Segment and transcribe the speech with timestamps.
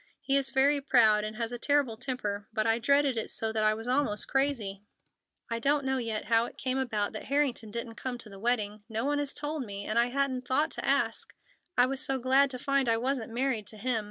[0.19, 2.47] He is very proud, and has a terrible temper.
[2.51, 4.81] But I dreaded it so that I was almost crazy.
[5.47, 8.83] "I don't know yet how it came about that Harrington didn't come to the wedding.
[8.89, 11.35] No one has told me, and I hadn't thought to ask,
[11.77, 13.99] I was so glad to find I wasn't married to him.